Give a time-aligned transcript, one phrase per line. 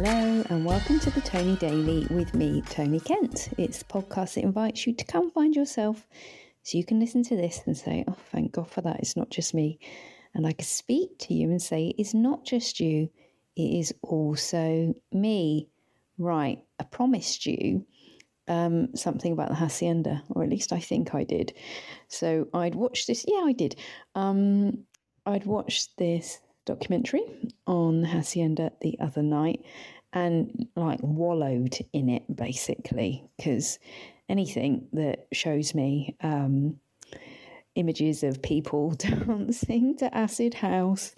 [0.00, 3.48] Hello, and welcome to the Tony Daily with me, Tony Kent.
[3.58, 6.06] It's the podcast that invites you to come find yourself
[6.62, 9.00] so you can listen to this and say, Oh, thank God for that.
[9.00, 9.80] It's not just me.
[10.34, 13.10] And I can speak to you and say, It's not just you,
[13.56, 15.68] it is also me.
[16.16, 17.84] Right, I promised you
[18.46, 21.54] um, something about the hacienda, or at least I think I did.
[22.06, 23.24] So I'd watched this.
[23.26, 23.74] Yeah, I did.
[24.14, 24.84] Um,
[25.26, 26.38] I'd watched this
[26.68, 27.22] documentary
[27.66, 29.64] on the hacienda the other night
[30.12, 33.78] and like wallowed in it basically because
[34.28, 36.78] anything that shows me um,
[37.74, 41.14] images of people dancing to acid house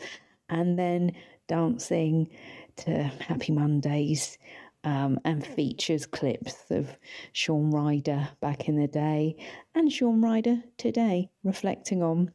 [0.49, 1.13] and then
[1.49, 2.29] dancing
[2.77, 4.39] to happy mondays
[4.85, 6.97] um, and features clips of
[7.33, 9.37] Shaun Ryder back in the day
[9.75, 12.33] and Shaun Ryder today, reflecting on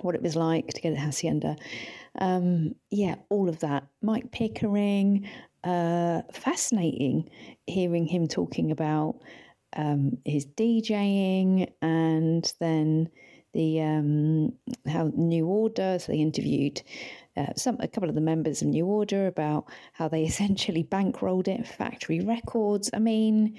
[0.00, 1.56] what it was like to get a hacienda.
[2.18, 3.86] Um, yeah, all of that.
[4.02, 5.28] Mike Pickering,
[5.64, 7.30] uh, fascinating
[7.66, 9.16] hearing him talking about
[9.76, 13.08] um, his DJing and then
[13.54, 14.52] the um,
[14.86, 15.98] how New Order.
[15.98, 16.82] So they interviewed
[17.36, 21.48] uh, some a couple of the members of New Order about how they essentially bankrolled
[21.48, 22.90] it, factory records.
[22.92, 23.58] I mean,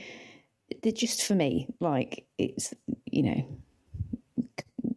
[0.84, 2.74] they're just for me like it's
[3.06, 3.60] you know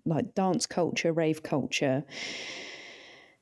[0.05, 2.05] like dance culture, rave culture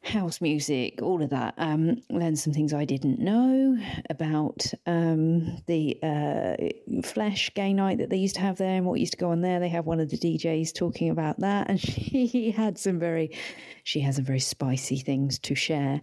[0.07, 1.55] house music, all of that.
[1.59, 3.77] Um, learned some things I didn't know
[4.09, 9.01] about um, the uh, Flesh Gay Night that they used to have there and what
[9.01, 9.61] used to go on there.
[9.61, 13.37] They have one of the DJs talking about that, and she had some very,
[13.85, 16.01] she has some very spicy things to share.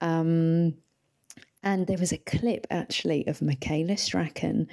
[0.00, 0.74] Um,
[1.62, 4.68] and there was a clip actually of Michaela Strachan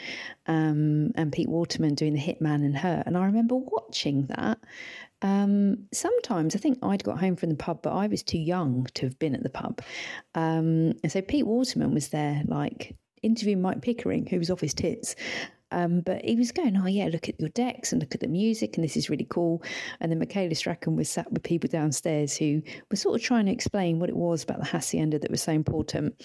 [0.47, 3.03] um, and Pete Waterman doing the Hitman and her.
[3.05, 4.59] And I remember watching that.
[5.21, 8.87] Um, sometimes I think I'd got home from the pub, but I was too young
[8.95, 9.81] to have been at the pub.
[10.35, 14.73] Um, and so Pete Waterman was there, like interviewing Mike Pickering, who was off his
[14.73, 15.15] tits.
[15.71, 18.27] Um, but he was going, oh yeah, look at your decks and look at the
[18.27, 19.63] music, and this is really cool.
[19.99, 23.51] And then Michaela Strachan was sat with people downstairs who were sort of trying to
[23.51, 26.21] explain what it was about the hacienda that was so important.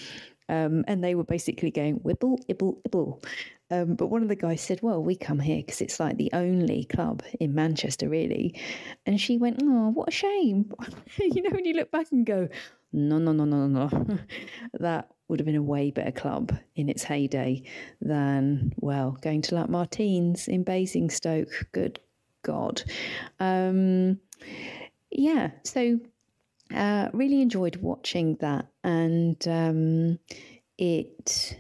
[0.50, 3.24] Um, and they were basically going, wibble, ibble, ibble.
[3.70, 6.30] Um, but one of the guys said, Well, we come here because it's like the
[6.32, 8.60] only club in Manchester, really.
[9.06, 10.72] And she went, Oh, what a shame.
[11.18, 12.48] you know, when you look back and go,
[12.92, 14.18] No, no, no, no, no.
[14.80, 17.62] that would have been a way better club in its heyday
[18.00, 21.68] than, well, going to like Martins in Basingstoke.
[21.70, 22.00] Good
[22.42, 22.82] God.
[23.38, 24.18] Um,
[25.12, 26.00] yeah, so
[26.74, 30.18] uh, really enjoyed watching that, and um,
[30.78, 31.56] it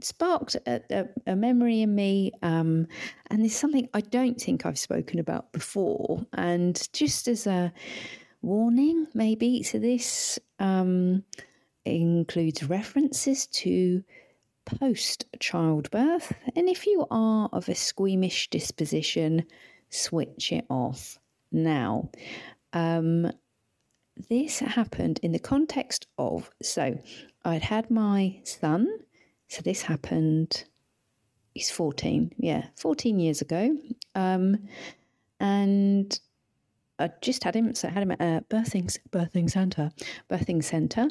[0.00, 2.32] sparked a, a, a, memory in me.
[2.42, 2.86] Um,
[3.30, 6.26] and there's something I don't think I've spoken about before.
[6.34, 7.72] And just as a
[8.42, 11.24] warning, maybe, so this um,
[11.84, 14.02] includes references to
[14.64, 16.32] post childbirth.
[16.56, 19.44] And if you are of a squeamish disposition,
[19.90, 21.18] switch it off
[21.52, 22.10] now.
[22.72, 23.30] Um,
[24.16, 26.98] this happened in the context of so
[27.44, 28.88] I'd had my son,
[29.48, 30.64] so this happened.
[31.52, 33.76] He's fourteen, yeah, fourteen years ago,
[34.14, 34.56] um,
[35.40, 36.18] and
[36.98, 37.74] I just had him.
[37.74, 39.90] So I had him at a birthing birthing centre,
[40.30, 41.08] birthing centre,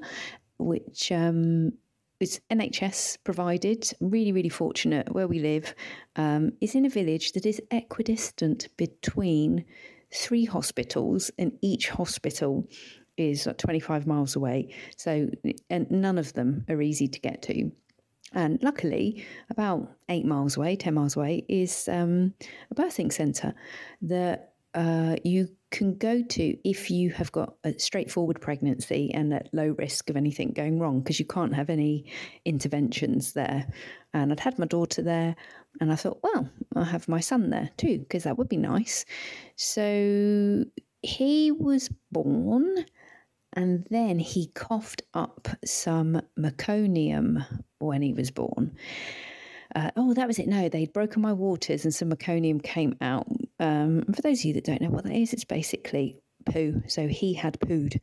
[0.58, 1.74] which um,
[2.19, 3.92] is NHS provided.
[4.00, 5.75] Really, really fortunate where we live.
[6.16, 9.66] Um, is in a village that is equidistant between
[10.13, 12.68] three hospitals, and each hospital
[13.18, 14.74] is 25 miles away.
[14.97, 15.29] So,
[15.69, 17.72] and none of them are easy to get to.
[18.34, 22.34] And luckily, about eight miles away, 10 miles away, is um,
[22.72, 23.53] a birthing centre
[24.01, 29.53] that uh, you can go to if you have got a straightforward pregnancy and at
[29.53, 32.06] low risk of anything going wrong because you can't have any
[32.45, 33.67] interventions there.
[34.13, 35.35] And I'd had my daughter there,
[35.81, 39.06] and I thought, well, I'll have my son there too because that would be nice.
[39.56, 40.63] So
[41.01, 42.86] he was born
[43.53, 47.45] and then he coughed up some meconium
[47.80, 48.75] when he was born.
[49.75, 50.48] Uh, oh, that was it.
[50.48, 53.27] No, they'd broken my waters and some meconium came out.
[53.63, 56.83] Um, for those of you that don't know what that is, it's basically poo.
[56.88, 58.00] So he had pooed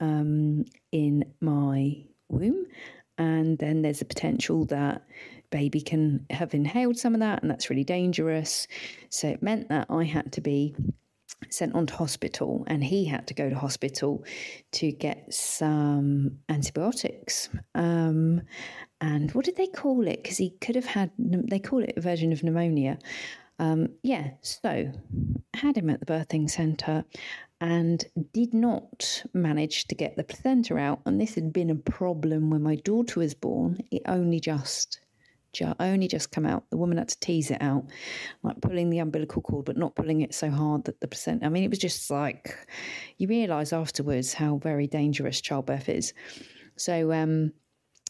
[0.00, 2.66] um, in my womb.
[3.18, 5.06] And then there's a potential that
[5.50, 8.66] baby can have inhaled some of that, and that's really dangerous.
[9.08, 10.74] So it meant that I had to be
[11.50, 14.24] sent on to hospital and he had to go to hospital
[14.72, 18.40] to get some antibiotics um,
[19.00, 22.00] and what did they call it because he could have had they call it a
[22.00, 22.98] version of pneumonia
[23.58, 24.92] um, yeah so
[25.54, 27.04] had him at the birthing centre
[27.60, 31.00] and did not manage to get the placenta out.
[31.06, 33.78] And this had been a problem when my daughter was born.
[33.90, 35.00] It only just
[35.80, 36.64] only just come out.
[36.68, 37.86] The woman had to tease it out,
[38.42, 41.46] like pulling the umbilical cord, but not pulling it so hard that the placenta.
[41.46, 42.54] I mean, it was just like
[43.16, 46.12] you realise afterwards how very dangerous childbirth is.
[46.76, 47.52] So, um,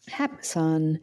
[0.08, 0.98] had my son.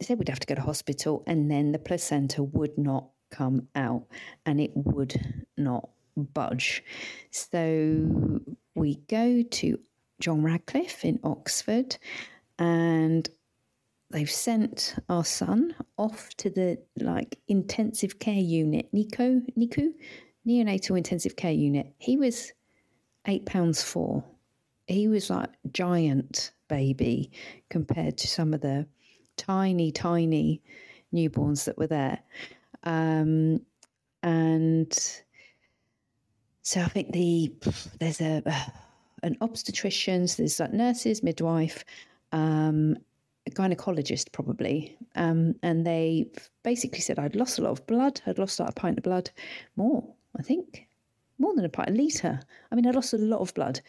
[0.00, 3.68] They said we'd have to go to hospital, and then the placenta would not come
[3.74, 4.06] out,
[4.46, 6.82] and it would not budge.
[7.30, 8.40] So
[8.74, 9.78] we go to
[10.20, 11.96] John Radcliffe in Oxford,
[12.58, 13.28] and
[14.10, 19.92] they've sent our son off to the like intensive care unit, Nico, NICU,
[20.46, 21.92] neonatal intensive care unit.
[21.98, 22.52] He was
[23.26, 24.24] eight pounds four.
[24.86, 27.32] He was like giant baby
[27.70, 28.86] compared to some of the
[29.36, 30.62] tiny, tiny
[31.12, 32.20] newborns that were there.
[32.84, 33.60] Um,
[34.22, 34.92] and
[36.62, 37.52] so I think the
[37.98, 38.42] there's a
[39.22, 41.84] an obstetrician, so there's like nurses, midwife,
[42.32, 42.96] um,
[43.46, 46.26] a gynecologist probably, um, and they
[46.62, 48.20] basically said I'd lost a lot of blood.
[48.26, 49.30] I'd lost like a pint of blood,
[49.76, 50.04] more
[50.38, 50.86] I think,
[51.38, 52.40] more than a pint, a litre.
[52.70, 53.80] I mean, I lost a lot of blood,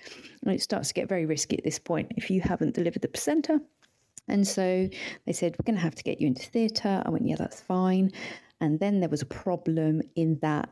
[0.41, 3.07] and it starts to get very risky at this point if you haven't delivered the
[3.07, 3.62] placenta.
[4.27, 4.89] And so
[5.25, 7.01] they said, We're going to have to get you into theatre.
[7.06, 8.12] I went, Yeah, that's fine.
[8.61, 10.69] And then there was a problem in that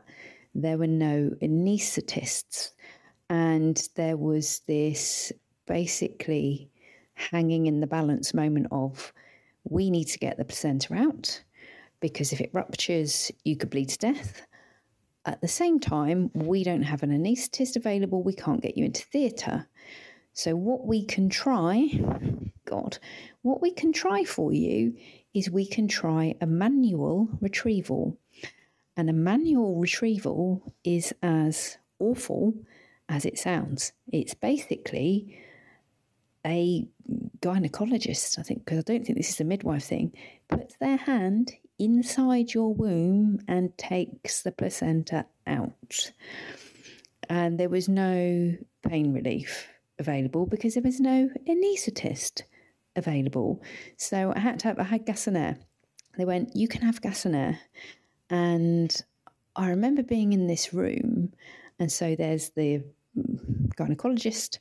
[0.54, 2.70] there were no anaesthetists.
[3.28, 5.32] And there was this
[5.66, 6.70] basically
[7.14, 9.12] hanging in the balance moment of
[9.64, 11.42] we need to get the placenta out
[12.00, 14.42] because if it ruptures, you could bleed to death.
[15.24, 19.02] At the same time, we don't have an anaesthetist available, we can't get you into
[19.02, 19.66] theatre.
[20.34, 21.88] So, what we can try,
[22.66, 22.98] God,
[23.40, 24.94] what we can try for you
[25.34, 28.16] is we can try a manual retrieval.
[28.96, 32.54] And a manual retrieval is as awful
[33.08, 33.92] as it sounds.
[34.12, 35.36] It's basically
[36.46, 36.86] a
[37.40, 40.12] gynecologist, I think, because I don't think this is a midwife thing,
[40.48, 46.12] puts their hand inside your womb and takes the placenta out.
[47.28, 48.56] And there was no
[48.88, 49.66] pain relief
[49.98, 52.42] available because there was no anaesthetist
[52.96, 53.62] available.
[53.96, 55.56] So I had to have, I had gas and air.
[56.16, 57.58] They went, you can have gas and air.
[58.30, 58.94] And
[59.56, 61.32] I remember being in this room,
[61.78, 62.82] and so there's the
[63.76, 64.58] gynecologist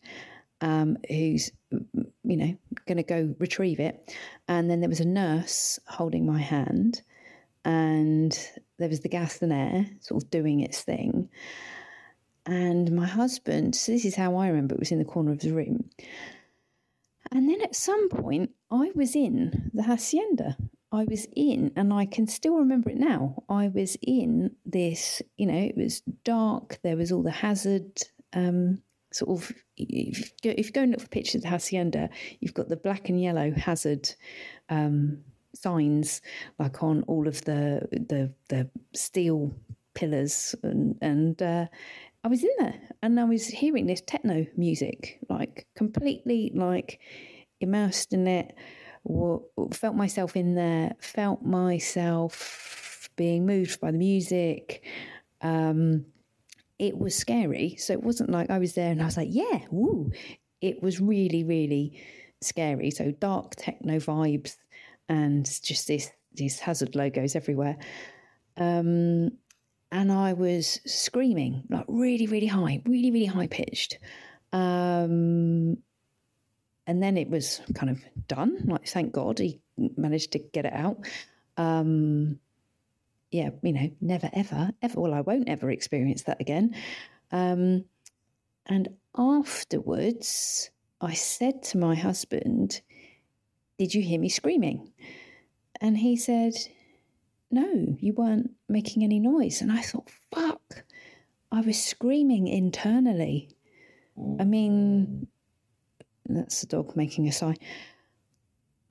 [0.62, 4.16] um, who's, you know, going to go retrieve it.
[4.48, 7.02] And then there was a nurse holding my hand,
[7.66, 8.38] and
[8.78, 11.30] there was the gas and air sort of doing its thing.
[12.46, 15.40] And my husband, so this is how I remember it, was in the corner of
[15.40, 15.90] the room.
[17.34, 20.56] And then at some point, I was in the hacienda.
[20.92, 23.44] I was in, and I can still remember it now.
[23.50, 26.78] I was in this, you know, it was dark.
[26.84, 28.04] There was all the hazard,
[28.34, 28.80] um,
[29.12, 29.52] sort of.
[29.76, 32.70] If you, go, if you go and look for pictures of the hacienda, you've got
[32.70, 34.14] the black and yellow hazard
[34.70, 35.24] um,
[35.56, 36.22] signs,
[36.60, 39.52] like on all of the the the steel
[39.96, 41.66] pillars, and and uh,
[42.24, 47.00] I was in there, and I was hearing this techno music, like completely like
[47.60, 48.56] immersed in it
[49.72, 54.84] felt myself in there, felt myself being moved by the music.
[55.42, 56.06] Um,
[56.80, 57.76] it was scary.
[57.78, 60.12] So it wasn't like I was there and I was like, yeah, woo.
[60.62, 62.02] It was really, really
[62.42, 62.92] scary.
[62.92, 64.56] So dark techno vibes
[65.10, 67.78] and just this these hazard logos everywhere.
[68.58, 69.32] Um,
[69.94, 74.00] and I was screaming like really, really high, really, really high pitched.
[74.52, 75.78] Um,
[76.88, 78.58] and then it was kind of done.
[78.66, 80.98] Like, thank God he managed to get it out.
[81.58, 82.40] Um,
[83.30, 85.00] yeah, you know, never, ever, ever.
[85.00, 86.76] Well, I won't ever experience that again.
[87.32, 87.86] Um,
[88.66, 90.72] and afterwards,
[91.02, 92.82] I said to my husband,
[93.78, 94.92] Did you hear me screaming?
[95.80, 96.54] And he said,
[97.54, 99.62] No, you weren't making any noise.
[99.62, 100.84] And I thought, Fuck,
[101.52, 103.56] I was screaming internally.
[104.40, 105.28] I mean,
[106.26, 107.54] that's the dog making a sigh.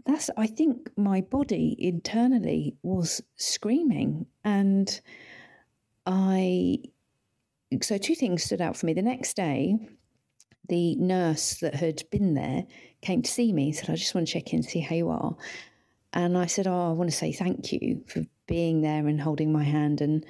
[0.07, 4.27] That's, I think, my body internally was screaming.
[4.45, 5.01] And
[6.07, 6.79] I,
[7.81, 8.93] so two things stood out for me.
[8.93, 9.77] The next day,
[10.69, 12.63] the nurse that had been there
[13.01, 15.09] came to see me, and said, I just want to check in, see how you
[15.09, 15.37] are.
[16.13, 19.53] And I said, Oh, I want to say thank you for being there and holding
[19.53, 20.01] my hand.
[20.01, 20.25] And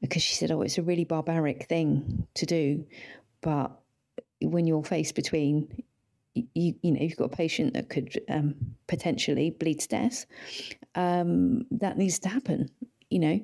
[0.00, 2.86] because she said, Oh, it's a really barbaric thing to do.
[3.40, 3.72] But
[4.40, 5.82] when you're faced between
[6.34, 8.54] you, you know you've got a patient that could um,
[8.88, 10.26] potentially bleed to death,
[10.94, 12.70] um, that needs to happen.
[13.10, 13.40] You know,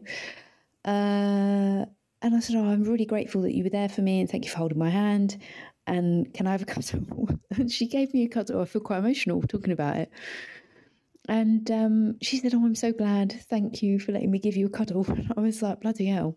[0.84, 1.86] uh,
[2.22, 4.44] And I said, Oh, I'm really grateful that you were there for me and thank
[4.44, 5.38] you for holding my hand.
[5.86, 7.28] And can I have a cuddle?
[7.50, 8.60] and she gave me a cuddle.
[8.60, 10.10] I feel quite emotional talking about it.
[11.28, 13.32] And um, she said, Oh, I'm so glad.
[13.48, 15.06] Thank you for letting me give you a cuddle.
[15.36, 16.36] I was like, Bloody hell.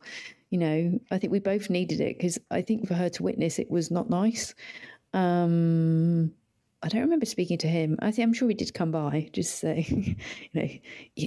[0.50, 3.60] You know, I think we both needed it because I think for her to witness
[3.60, 4.54] it was not nice.
[5.14, 6.32] Um,
[6.84, 7.98] I don't remember speaking to him.
[8.00, 10.16] I think I'm sure he did come by, just say,
[10.54, 10.80] you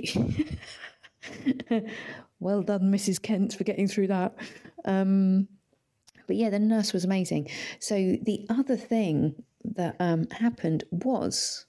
[0.07, 1.83] know,
[2.41, 3.21] well done, Mrs.
[3.21, 4.37] Kent, for getting through that.
[4.85, 5.49] Um,
[6.29, 7.51] but yeah, the nurse was amazing.
[7.81, 11.67] So the other thing that um, happened was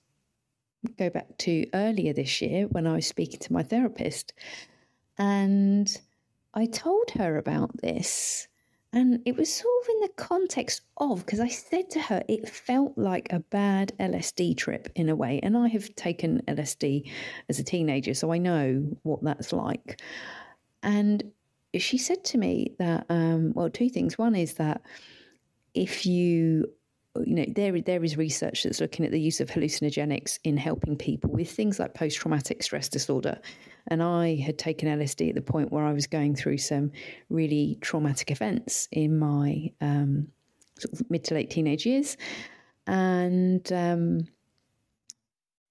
[0.98, 4.34] go back to earlier this year when I was speaking to my therapist,
[5.18, 5.90] and
[6.54, 8.48] I told her about this.
[8.92, 12.50] And it was sort of in the context of, because I said to her, it
[12.50, 15.40] felt like a bad LSD trip in a way.
[15.44, 17.08] And I have taken LSD
[17.50, 20.02] as a teenager, so I know what that's like.
[20.82, 21.24] And
[21.76, 24.18] she said to me that, um, well, two things.
[24.18, 24.82] One is that
[25.76, 26.66] if you
[27.26, 30.96] you know there there is research that's looking at the use of hallucinogenics in helping
[30.96, 33.40] people with things like post traumatic stress disorder.
[33.88, 36.92] And I had taken LSD at the point where I was going through some
[37.30, 40.28] really traumatic events in my um,
[40.78, 42.18] sort of mid to late teenage years.
[42.86, 44.28] And um,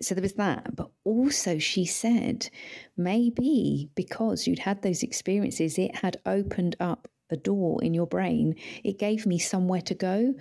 [0.00, 0.74] so there was that.
[0.74, 2.48] But also she said
[2.96, 8.54] maybe because you'd had those experiences it had opened up a door in your brain.
[8.84, 10.34] It gave me somewhere to go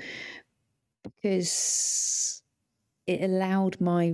[1.16, 2.42] because
[3.06, 4.14] it allowed my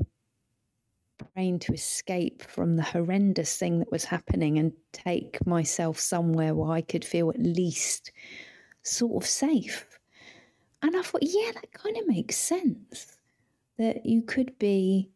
[1.34, 6.72] brain to escape from the horrendous thing that was happening and take myself somewhere where
[6.72, 8.12] I could feel at least
[8.84, 9.88] sort of safe.
[10.82, 13.18] And I thought, yeah, that kind of makes sense
[13.78, 15.10] that you could be,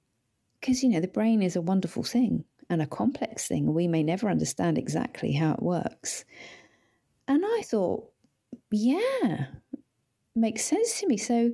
[0.59, 3.73] because, you know, the brain is a wonderful thing and a complex thing.
[3.73, 6.25] We may never understand exactly how it works.
[7.27, 8.09] And I thought,
[8.71, 9.47] yeah,
[10.37, 11.17] makes sense to me.
[11.17, 11.51] So,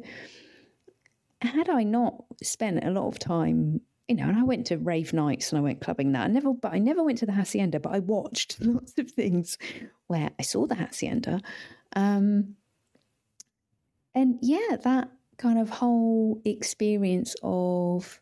[1.41, 5.13] had I not spent a lot of time, you know, and I went to rave
[5.13, 6.25] nights and I went clubbing that.
[6.25, 7.79] I never, but I never went to the hacienda.
[7.79, 9.57] But I watched lots of things
[10.07, 11.41] where I saw the hacienda,
[11.95, 12.55] um,
[14.15, 18.19] and yeah, that kind of whole experience of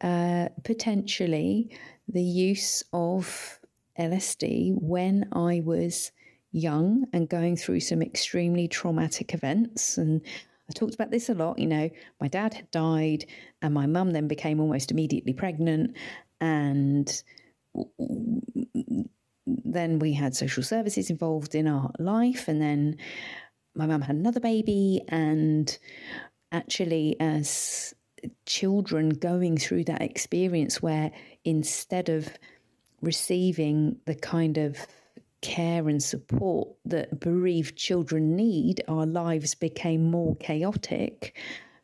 [0.00, 1.76] uh, potentially
[2.08, 3.60] the use of
[3.98, 6.12] LSD when I was
[6.52, 9.98] young and going through some extremely traumatic events.
[9.98, 10.20] And
[10.68, 11.58] I talked about this a lot.
[11.58, 11.90] You know,
[12.20, 13.24] my dad had died,
[13.60, 15.96] and my mum then became almost immediately pregnant.
[16.40, 17.22] And
[19.46, 22.48] then we had social services involved in our life.
[22.48, 22.96] And then
[23.74, 25.02] my mum had another baby.
[25.08, 25.76] And
[26.52, 27.94] actually, as
[28.46, 31.10] children going through that experience where
[31.44, 32.28] instead of
[33.00, 34.78] receiving the kind of
[35.42, 41.36] care and support that bereaved children need, our lives became more chaotic.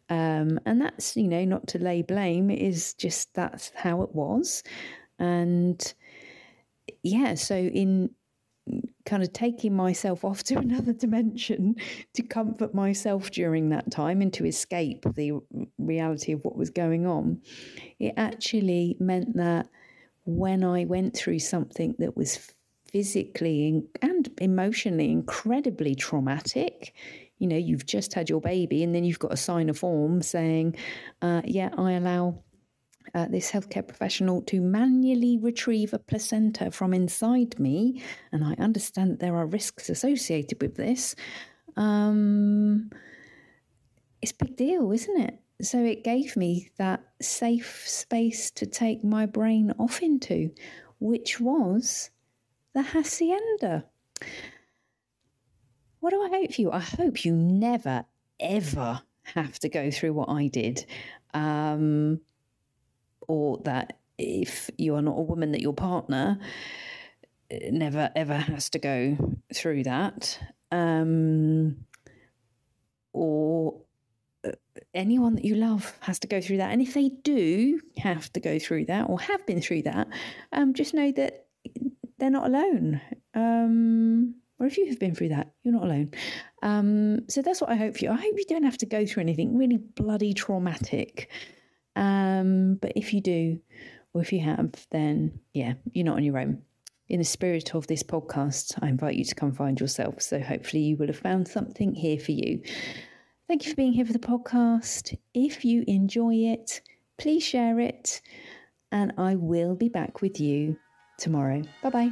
[0.09, 4.15] Um, and that's, you know, not to lay blame, it is just that's how it
[4.15, 4.63] was.
[5.19, 5.95] And
[7.03, 8.11] yeah, so in
[9.05, 11.77] kind of taking myself off to another dimension
[12.15, 15.41] to comfort myself during that time and to escape the
[15.79, 17.43] reality of what was going on,
[17.99, 19.69] it actually meant that
[20.25, 22.37] when I went through something that was
[22.93, 26.95] physically and emotionally incredibly traumatic.
[27.39, 30.23] You know, you've just had your baby, and then you've got to sign a form
[30.23, 30.77] saying,
[31.23, 32.43] uh, Yeah, I allow
[33.15, 38.03] uh, this healthcare professional to manually retrieve a placenta from inside me.
[38.33, 41.15] And I understand that there are risks associated with this.
[41.77, 42.91] Um,
[44.21, 45.39] it's a big deal, isn't it?
[45.61, 50.51] So it gave me that safe space to take my brain off into,
[51.01, 52.11] which was
[52.79, 53.85] the hacienda.
[55.99, 56.71] What do I hope for you?
[56.71, 58.05] I hope you never,
[58.39, 59.01] ever
[59.35, 60.87] have to go through what I did.
[61.35, 62.21] Um,
[63.27, 66.39] or that if you are not a woman, that your partner
[67.53, 70.39] uh, never, ever has to go through that.
[70.71, 71.85] Um,
[73.13, 73.81] or
[74.45, 74.53] uh,
[74.95, 76.71] anyone that you love has to go through that.
[76.71, 80.07] And if they do have to go through that or have been through that,
[80.53, 81.47] um, just know that
[82.19, 83.01] they're not alone.
[83.35, 86.13] Um, or if you have been through that, you're not alone.
[86.63, 88.11] Um, so that's what I hope for you.
[88.11, 91.31] I hope you don't have to go through anything really bloody traumatic.
[91.95, 93.61] Um, but if you do,
[94.13, 96.63] or if you have, then yeah, you're not on your own.
[97.09, 100.21] In the spirit of this podcast, I invite you to come find yourself.
[100.21, 102.61] So hopefully, you will have found something here for you.
[103.47, 105.17] Thank you for being here for the podcast.
[105.33, 106.83] If you enjoy it,
[107.17, 108.21] please share it,
[108.93, 110.77] and I will be back with you
[111.19, 111.63] tomorrow.
[111.83, 112.11] Bye bye.